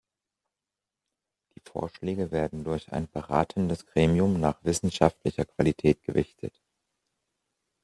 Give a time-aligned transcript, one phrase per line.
[1.55, 6.59] Die Vorschläge werden durch ein beratendes Gremium nach wissenschaftlicher Qualität gewichtet.